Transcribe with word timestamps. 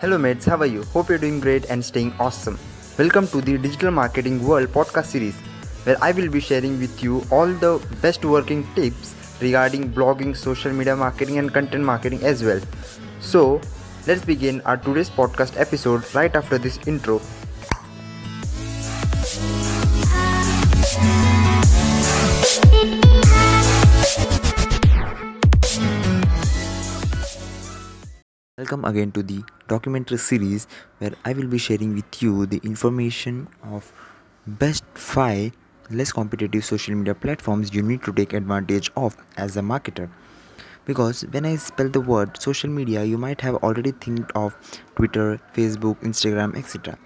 Hello, 0.00 0.16
mates, 0.16 0.44
how 0.44 0.56
are 0.58 0.66
you? 0.66 0.84
Hope 0.94 1.08
you're 1.08 1.18
doing 1.18 1.40
great 1.40 1.64
and 1.70 1.84
staying 1.84 2.14
awesome. 2.20 2.56
Welcome 3.00 3.26
to 3.28 3.40
the 3.40 3.58
Digital 3.58 3.90
Marketing 3.90 4.46
World 4.46 4.68
podcast 4.68 5.06
series, 5.06 5.34
where 5.82 5.96
I 6.00 6.12
will 6.12 6.30
be 6.30 6.38
sharing 6.38 6.78
with 6.78 7.02
you 7.02 7.24
all 7.32 7.48
the 7.48 7.84
best 8.00 8.24
working 8.24 8.64
tips 8.76 9.16
regarding 9.40 9.92
blogging, 9.92 10.36
social 10.36 10.72
media 10.72 10.94
marketing, 10.94 11.38
and 11.38 11.52
content 11.52 11.82
marketing 11.82 12.22
as 12.22 12.44
well. 12.44 12.60
So, 13.18 13.60
let's 14.06 14.24
begin 14.24 14.60
our 14.60 14.76
today's 14.76 15.10
podcast 15.10 15.58
episode 15.58 16.04
right 16.14 16.36
after 16.36 16.58
this 16.58 16.78
intro. 16.86 17.20
Welcome 28.68 28.84
again 28.84 29.12
to 29.12 29.22
the 29.22 29.42
documentary 29.66 30.18
series 30.18 30.66
where 30.98 31.12
I 31.24 31.32
will 31.32 31.46
be 31.46 31.56
sharing 31.56 31.94
with 31.94 32.22
you 32.22 32.44
the 32.44 32.58
information 32.62 33.48
of 33.62 33.90
best 34.46 34.84
5 34.92 35.52
less 35.88 36.12
competitive 36.12 36.62
social 36.66 36.94
media 36.94 37.14
platforms 37.14 37.72
you 37.72 37.80
need 37.80 38.02
to 38.02 38.12
take 38.12 38.34
advantage 38.34 38.90
of 38.94 39.16
as 39.38 39.56
a 39.56 39.62
marketer. 39.62 40.10
Because 40.84 41.22
when 41.30 41.46
I 41.46 41.56
spell 41.56 41.88
the 41.88 42.02
word 42.02 42.42
social 42.42 42.68
media, 42.68 43.04
you 43.04 43.16
might 43.16 43.40
have 43.40 43.54
already 43.54 43.92
think 43.92 44.30
of 44.34 44.54
Twitter, 44.96 45.40
Facebook, 45.56 45.98
Instagram, 46.02 46.54
etc. 46.54 46.98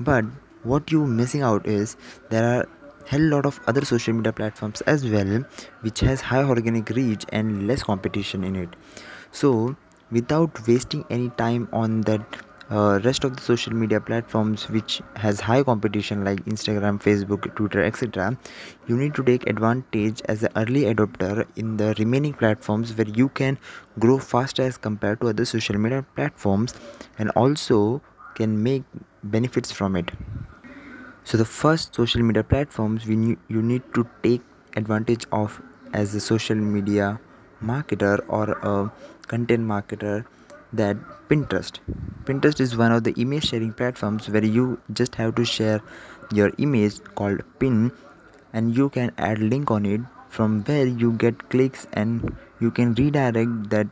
But 0.00 0.24
what 0.62 0.90
you 0.90 1.04
missing 1.04 1.42
out 1.42 1.66
is 1.66 1.98
there 2.30 2.48
are 2.48 2.66
hell 3.06 3.20
lot 3.20 3.44
of 3.44 3.60
other 3.66 3.84
social 3.84 4.14
media 4.14 4.32
platforms 4.32 4.80
as 4.82 5.06
well 5.06 5.44
which 5.82 6.00
has 6.00 6.22
high 6.22 6.44
organic 6.44 6.88
reach 6.88 7.26
and 7.28 7.66
less 7.66 7.82
competition 7.82 8.42
in 8.42 8.56
it. 8.56 8.74
So 9.32 9.76
without 10.10 10.66
wasting 10.66 11.04
any 11.10 11.28
time 11.30 11.68
on 11.72 12.00
that 12.02 12.20
uh, 12.70 13.00
rest 13.02 13.24
of 13.24 13.36
the 13.36 13.42
social 13.42 13.74
media 13.74 14.00
platforms 14.00 14.68
which 14.68 15.02
has 15.16 15.40
high 15.40 15.62
competition 15.62 16.24
like 16.24 16.44
instagram 16.44 17.02
facebook 17.02 17.52
twitter 17.56 17.82
etc 17.82 18.36
you 18.86 18.96
need 18.96 19.12
to 19.12 19.24
take 19.24 19.48
advantage 19.48 20.22
as 20.26 20.44
an 20.44 20.50
early 20.54 20.82
adopter 20.82 21.46
in 21.56 21.76
the 21.78 21.94
remaining 21.98 22.32
platforms 22.32 22.94
where 22.96 23.08
you 23.08 23.28
can 23.30 23.58
grow 23.98 24.18
faster 24.18 24.62
as 24.62 24.76
compared 24.76 25.20
to 25.20 25.28
other 25.28 25.44
social 25.44 25.76
media 25.76 26.06
platforms 26.14 26.74
and 27.18 27.30
also 27.30 28.00
can 28.34 28.62
make 28.62 28.84
benefits 29.22 29.72
from 29.72 29.96
it. 29.96 30.10
So 31.24 31.38
the 31.38 31.44
first 31.44 31.94
social 31.94 32.22
media 32.22 32.42
platforms 32.42 33.06
we 33.06 33.16
you 33.48 33.62
need 33.62 33.82
to 33.94 34.06
take 34.22 34.42
advantage 34.76 35.26
of 35.40 35.60
as 35.92 36.14
a 36.14 36.20
social 36.20 36.56
media 36.56 37.20
marketer 37.62 38.18
or 38.28 38.50
a 38.62 38.90
content 39.26 39.66
marketer 39.66 40.24
that 40.72 40.96
pinterest. 41.28 41.78
Pinterest 42.24 42.60
is 42.60 42.76
one 42.76 42.92
of 42.92 43.04
the 43.04 43.12
image 43.12 43.48
sharing 43.48 43.72
platforms 43.72 44.28
where 44.28 44.44
you 44.44 44.80
just 44.92 45.14
have 45.16 45.34
to 45.36 45.44
share 45.44 45.80
your 46.32 46.52
image 46.58 47.02
called 47.14 47.42
pin 47.58 47.92
and 48.52 48.76
you 48.76 48.88
can 48.88 49.12
add 49.18 49.38
link 49.38 49.70
on 49.70 49.86
it 49.86 50.00
from 50.28 50.62
where 50.64 50.86
you 50.86 51.12
get 51.12 51.48
clicks 51.50 51.86
and 51.92 52.36
you 52.60 52.70
can 52.70 52.94
redirect 52.94 53.70
that 53.70 53.86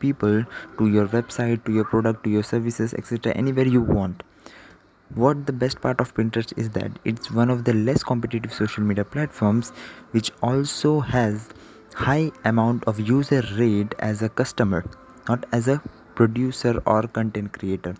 people 0.00 0.44
to 0.78 0.88
your 0.88 1.06
website 1.06 1.64
to 1.64 1.72
your 1.72 1.84
product 1.84 2.24
to 2.24 2.30
your 2.30 2.42
services 2.42 2.94
etc 2.94 3.32
anywhere 3.34 3.66
you 3.66 3.80
want. 3.80 4.22
What 5.14 5.46
the 5.46 5.52
best 5.52 5.80
part 5.80 6.00
of 6.00 6.14
pinterest 6.14 6.56
is 6.56 6.70
that 6.70 6.98
it's 7.04 7.30
one 7.30 7.50
of 7.50 7.64
the 7.64 7.72
less 7.72 8.02
competitive 8.02 8.52
social 8.52 8.84
media 8.84 9.04
platforms 9.04 9.70
which 10.12 10.30
also 10.42 11.00
has 11.00 11.48
high 11.94 12.30
amount 12.44 12.84
of 12.84 13.00
user 13.00 13.42
rate 13.56 13.94
as 13.98 14.22
a 14.22 14.28
customer 14.28 14.84
not 15.28 15.44
as 15.52 15.68
a 15.68 15.82
producer 16.14 16.82
or 16.86 17.02
content 17.18 17.52
creator. 17.52 17.94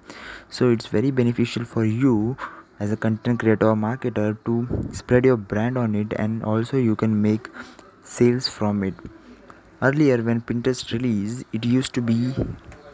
So 0.48 0.70
it's 0.70 0.86
very 0.86 1.10
beneficial 1.10 1.64
for 1.64 1.84
you 1.84 2.36
as 2.78 2.92
a 2.92 2.96
content 2.96 3.40
creator 3.40 3.68
or 3.68 3.76
marketer 3.76 4.36
to 4.44 4.54
spread 4.92 5.24
your 5.24 5.36
brand 5.36 5.78
on 5.78 5.94
it 5.94 6.12
and 6.24 6.42
also 6.42 6.76
you 6.76 6.96
can 6.96 7.20
make 7.22 7.48
sales 8.02 8.48
from 8.48 8.82
it. 8.82 8.94
Earlier 9.82 10.22
when 10.22 10.40
pinterest 10.42 10.92
released 10.92 11.44
it 11.52 11.64
used 11.64 11.94
to 11.94 12.02
be 12.02 12.34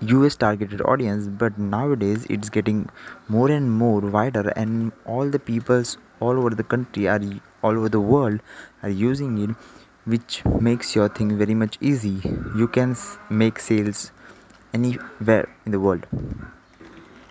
us 0.03 0.37
targeted 0.37 0.83
audience 0.83 1.27
but 1.27 1.59
nowadays 1.59 2.27
it's 2.29 2.51
getting 2.51 2.89
more 3.29 3.51
and 3.51 3.71
more 3.71 4.01
wider 4.01 4.49
and 4.51 4.93
all 5.05 5.31
the 5.37 5.39
peoples 5.39 5.97
all 6.21 6.39
over 6.39 6.51
the 6.51 6.63
country 6.75 7.09
are 7.09 7.21
all 7.63 7.79
over 7.79 7.89
the 7.89 8.01
world 8.01 8.41
are 8.83 8.91
using 8.91 9.39
it 9.39 9.51
which 10.07 10.45
makes 10.45 10.95
your 10.95 11.09
thing 11.09 11.37
very 11.37 11.55
much 11.55 11.77
easy. 11.81 12.21
You 12.57 12.69
can 12.69 12.97
make 13.29 13.59
sales 13.59 14.13
anywhere 14.73 15.49
in 15.65 15.73
the 15.73 15.81
world. 15.81 16.07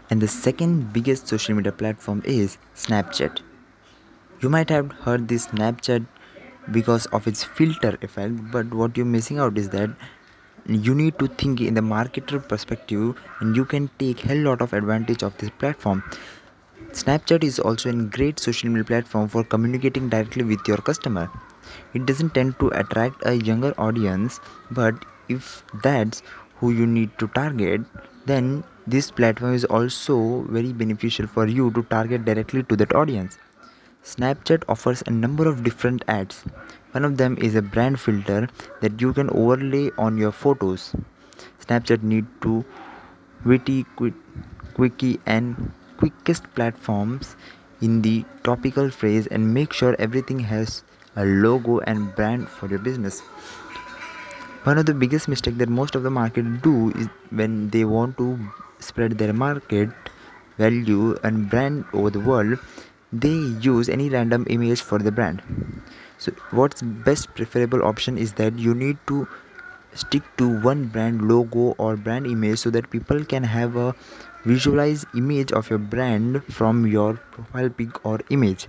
And 0.10 0.22
the 0.22 0.28
second 0.28 0.92
biggest 0.94 1.28
social 1.28 1.56
media 1.56 1.72
platform 1.72 2.22
is 2.26 2.58
snapchat. 2.76 3.40
You 4.42 4.50
might 4.50 4.70
have 4.70 4.92
heard 4.92 5.28
this 5.30 5.48
snapchat 5.48 6.06
because 6.72 7.06
of 7.08 7.28
its 7.28 7.44
filter 7.44 7.98
effect 8.02 8.52
but 8.52 8.74
what 8.74 8.98
you're 8.98 9.06
missing 9.06 9.40
out 9.40 9.58
is 9.58 9.70
that 9.70 9.90
you 10.68 10.96
need 10.96 11.18
to 11.20 11.28
think 11.28 11.62
in 11.62 11.76
the 11.76 11.82
marketer 11.82 12.46
perspective 12.48 13.16
and 13.40 13.56
you 13.56 13.66
can 13.66 13.90
take 14.00 14.20
hell 14.20 14.38
lot 14.38 14.62
of 14.62 14.74
advantage 14.74 15.24
of 15.24 15.38
this 15.38 15.52
platform. 15.52 16.04
Snapchat 16.92 17.44
is 17.44 17.60
also 17.60 17.90
a 17.90 17.94
great 17.94 18.40
social 18.40 18.70
media 18.70 18.84
platform 18.84 19.28
for 19.28 19.44
communicating 19.44 20.10
directly 20.10 20.44
with 20.44 20.68
your 20.68 20.78
customer 20.78 21.30
it 21.94 22.06
doesn't 22.06 22.34
tend 22.34 22.58
to 22.60 22.70
attract 22.82 23.26
a 23.26 23.36
younger 23.50 23.74
audience 23.78 24.40
but 24.72 25.06
if 25.30 25.64
that's 25.84 26.22
who 26.58 26.72
you 26.72 26.86
need 26.86 27.18
to 27.20 27.28
target 27.40 27.82
then 28.26 28.64
this 28.88 29.10
platform 29.12 29.54
is 29.54 29.66
also 29.66 30.44
very 30.50 30.72
beneficial 30.74 31.28
for 31.28 31.48
you 31.48 31.72
to 31.72 31.84
target 31.84 32.26
directly 32.26 32.64
to 32.64 32.76
that 32.76 32.94
audience 32.94 33.38
snapchat 34.04 34.64
offers 34.70 35.04
a 35.08 35.12
number 35.12 35.48
of 35.48 35.64
different 35.64 36.04
ads 36.08 36.44
one 36.96 37.04
of 37.04 37.18
them 37.18 37.38
is 37.46 37.56
a 37.56 37.62
brand 37.62 38.00
filter 38.00 38.48
that 38.80 39.02
you 39.02 39.12
can 39.12 39.30
overlay 39.32 39.92
on 39.98 40.18
your 40.18 40.32
photos. 40.32 40.96
Snapchat 41.60 42.04
need 42.04 42.26
to 42.42 42.64
witty, 43.44 43.84
quick, 43.98 44.14
quickie 44.76 45.20
and 45.26 45.74
quickest 45.98 46.46
platforms 46.56 47.36
in 47.82 48.02
the 48.02 48.24
topical 48.44 48.90
phrase 48.90 49.28
and 49.28 49.54
make 49.54 49.74
sure 49.74 49.94
everything 50.00 50.40
has 50.40 50.86
a 51.16 51.26
logo 51.26 51.80
and 51.80 52.16
brand 52.16 52.48
for 52.50 52.68
your 52.68 52.80
business. 52.80 53.22
One 54.64 54.78
of 54.78 54.86
the 54.86 54.94
biggest 54.94 55.28
mistake 55.28 55.58
that 55.58 55.70
most 55.70 55.96
of 55.96 56.04
the 56.04 56.10
market 56.10 56.62
do 56.62 56.92
is 56.92 57.08
when 57.30 57.70
they 57.70 57.86
want 57.86 58.18
to 58.18 58.40
spread 58.80 59.18
their 59.18 59.34
market 59.34 59.90
value 60.58 61.18
and 61.24 61.50
brand 61.50 61.86
over 61.94 62.10
the 62.10 62.20
world, 62.20 62.58
they 63.14 63.36
use 63.70 63.88
any 63.88 64.10
random 64.10 64.46
image 64.50 64.82
for 64.82 65.00
the 65.00 65.12
brand 65.12 65.42
so 66.18 66.32
what's 66.52 66.82
best 66.82 67.34
preferable 67.36 67.84
option 67.84 68.18
is 68.18 68.34
that 68.34 68.58
you 68.58 68.74
need 68.74 68.98
to 69.08 69.28
stick 69.94 70.24
to 70.38 70.48
one 70.62 70.86
brand 70.86 71.28
logo 71.28 71.74
or 71.78 71.96
brand 71.96 72.28
image 72.28 72.60
so 72.60 72.70
that 72.70 72.90
people 72.90 73.24
can 73.24 73.44
have 73.44 73.76
a 73.76 73.94
visualized 74.44 75.06
image 75.16 75.52
of 75.52 75.70
your 75.70 75.80
brand 75.80 76.44
from 76.46 76.86
your 76.86 77.14
profile 77.32 77.70
pic 77.70 78.06
or 78.06 78.20
image 78.30 78.68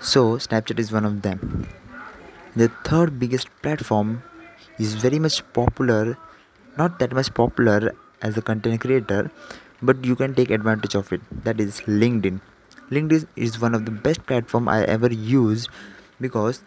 so 0.00 0.36
snapchat 0.36 0.78
is 0.78 0.90
one 0.92 1.04
of 1.04 1.22
them. 1.22 1.68
The 2.56 2.68
third 2.84 3.18
biggest 3.18 3.48
platform 3.62 4.22
is 4.78 4.94
very 4.94 5.18
much 5.18 5.42
popular 5.52 6.16
not 6.78 6.98
that 6.98 7.12
much 7.12 7.32
popular 7.34 7.92
as 8.22 8.36
a 8.36 8.42
content 8.42 8.80
creator 8.80 9.30
but 9.82 10.04
you 10.04 10.16
can 10.16 10.34
take 10.34 10.50
advantage 10.50 10.94
of 10.94 11.12
it. 11.12 11.20
That 11.44 11.60
is 11.60 11.80
linkedin. 11.82 12.40
Linkedin 12.90 13.26
is 13.36 13.60
one 13.60 13.74
of 13.74 13.84
the 13.84 13.90
best 13.90 14.24
platform 14.26 14.68
i 14.68 14.82
ever 14.84 15.12
used 15.12 15.68
because 16.20 16.62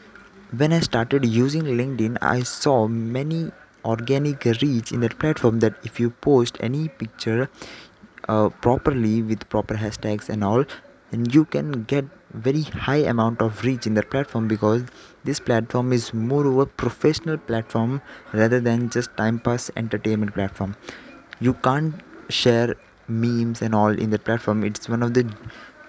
when 0.61 0.71
i 0.71 0.79
started 0.79 1.25
using 1.25 1.63
linkedin 1.63 2.17
i 2.21 2.41
saw 2.41 2.87
many 2.87 3.51
organic 3.83 4.45
reach 4.61 4.91
in 4.91 5.01
that 5.01 5.17
platform 5.19 5.59
that 5.59 5.73
if 5.83 5.99
you 5.99 6.09
post 6.09 6.57
any 6.59 6.87
picture 6.87 7.49
uh, 8.29 8.49
properly 8.49 9.21
with 9.21 9.47
proper 9.49 9.75
hashtags 9.75 10.29
and 10.29 10.43
all 10.43 10.63
then 11.13 11.29
you 11.29 11.45
can 11.45 11.83
get 11.83 12.05
very 12.33 12.63
high 12.63 13.03
amount 13.13 13.39
of 13.39 13.63
reach 13.63 13.85
in 13.85 13.93
that 13.93 14.09
platform 14.09 14.47
because 14.47 14.83
this 15.23 15.39
platform 15.39 15.93
is 15.93 16.11
more 16.11 16.45
of 16.47 16.57
a 16.57 16.65
professional 16.65 17.37
platform 17.37 18.01
rather 18.33 18.59
than 18.59 18.89
just 18.89 19.15
time 19.15 19.39
pass 19.39 19.69
entertainment 19.77 20.33
platform. 20.33 20.75
You 21.39 21.53
can't 21.53 21.93
share 22.29 22.75
memes 23.07 23.61
and 23.61 23.75
all 23.75 23.99
in 24.05 24.09
that 24.09 24.25
platform. 24.25 24.63
It's 24.63 24.89
one 24.89 25.03
of 25.03 25.13
the 25.13 25.31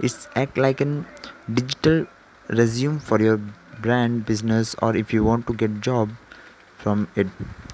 it's 0.00 0.28
act 0.34 0.58
like 0.58 0.82
an 0.82 1.06
digital 1.54 2.06
resume 2.48 2.98
for 2.98 3.18
your 3.20 3.40
brand 3.80 4.26
business 4.26 4.74
or 4.82 4.94
if 4.94 5.14
you 5.14 5.24
want 5.24 5.46
to 5.46 5.54
get 5.54 5.80
job 5.80 6.10
from 6.76 7.08
it. 7.16 7.28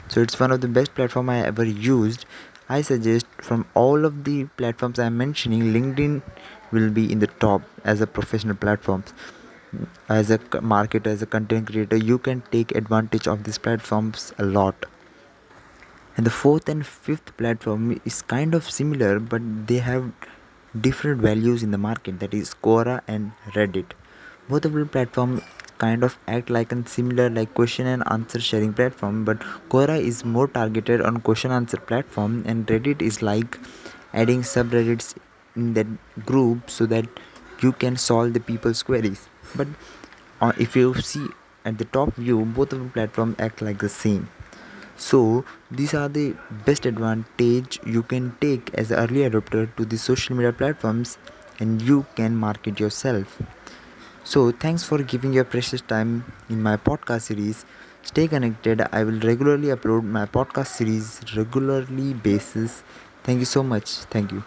So 0.09 0.21
it's 0.21 0.39
one 0.39 0.53
of 0.53 0.61
the 0.61 0.69
best 0.69 0.95
platform 0.95 1.31
i 1.31 1.45
ever 1.45 1.65
used. 1.65 2.27
I 2.69 2.83
suggest 2.83 3.27
from 3.39 3.67
all 3.75 4.05
of 4.05 4.23
the 4.23 4.45
platforms 4.59 5.01
i'm 5.01 5.17
mentioning 5.19 5.73
linkedin 5.77 6.23
will 6.73 6.91
be 6.91 7.11
in 7.11 7.19
the 7.19 7.27
top 7.45 7.63
as 7.85 8.01
a 8.01 8.07
professional 8.07 8.57
platform 8.57 9.05
as 10.09 10.31
a 10.31 10.39
marketer 10.39 11.07
as 11.07 11.23
a 11.23 11.27
content 11.27 11.69
creator 11.69 11.97
you 11.97 12.19
can 12.19 12.43
take 12.51 12.75
advantage 12.75 13.27
of 13.27 13.45
these 13.45 13.59
platforms 13.59 14.33
a 14.39 14.45
lot. 14.45 14.87
And 16.17 16.27
the 16.27 16.31
fourth 16.31 16.69
and 16.69 16.87
fifth 16.87 17.37
platform 17.37 18.01
is 18.05 18.23
kind 18.23 18.55
of 18.55 18.69
similar 18.71 19.21
but 19.21 19.43
they 19.69 19.79
have 19.79 20.13
different 20.81 21.21
values 21.21 21.63
in 21.63 21.71
the 21.71 21.79
market 21.79 22.21
that 22.21 22.35
is 22.35 22.55
quora 22.55 23.01
and 23.07 23.33
reddit. 23.55 23.93
Both 24.49 24.65
of 24.65 24.73
the 24.73 24.85
platform 24.87 25.43
kind 25.79 26.05
of 26.05 26.19
act 26.27 26.51
like 26.51 26.73
a 26.73 26.87
similar 26.87 27.31
like 27.31 27.55
question 27.55 27.87
and 27.87 28.03
answer 28.11 28.41
sharing 28.41 28.75
platform 28.75 29.25
but 29.25 29.39
quora 29.71 29.99
is 29.99 30.25
more 30.25 30.47
targeted 30.47 31.01
on 31.01 31.21
question 31.29 31.51
answer 31.51 31.79
platform 31.79 32.43
and 32.47 32.67
reddit 32.67 33.01
is 33.01 33.23
like 33.23 33.59
adding 34.13 34.43
subreddits 34.43 35.15
in 35.57 35.75
that 35.75 35.87
group 36.27 36.71
so 36.71 36.87
that 36.87 37.07
you 37.61 37.73
can 37.73 37.97
solve 37.97 38.33
the 38.33 38.41
people's 38.41 38.83
queries. 38.83 39.29
But 39.55 39.69
uh, 40.41 40.53
if 40.59 40.77
you 40.77 40.95
see 41.01 41.27
at 41.65 41.79
the 41.79 41.85
top 41.85 42.15
view 42.15 42.45
both 42.45 42.73
of 42.73 42.83
the 42.83 42.89
platform 42.91 43.37
act 43.39 43.61
like 43.63 43.79
the 43.79 43.89
same. 43.89 44.29
So 44.97 45.45
these 45.71 45.95
are 45.95 46.09
the 46.09 46.37
best 46.67 46.87
advantage 46.87 47.81
you 47.87 48.03
can 48.03 48.37
take 48.41 48.71
as 48.75 48.91
an 48.91 48.99
early 48.99 49.29
adopter 49.29 49.75
to 49.77 49.85
the 49.85 49.97
social 49.99 50.37
media 50.37 50.53
platforms 50.53 51.19
and 51.59 51.81
you 51.83 52.07
can 52.17 52.37
market 52.37 52.81
yourself. 52.81 53.41
So 54.25 54.51
thanks 54.53 54.85
for 54.85 55.03
giving 55.03 55.33
your 55.33 55.45
precious 55.45 55.81
time 55.81 56.25
in 56.49 56.63
my 56.63 56.77
podcast 56.77 57.23
series. 57.23 57.65
Stay 58.03 58.29
connected. 58.29 58.83
I 58.93 59.05
will 59.05 59.21
regularly 59.21 59.69
upload 59.69 60.05
my 60.05 60.27
podcast 60.27 60.69
series 60.69 61.21
regularly 61.37 62.15
basis. 62.15 62.83
Thank 63.25 63.41
you 63.41 63.47
so 63.47 63.63
much. 63.63 63.91
Thank 64.17 64.33
you 64.33 64.45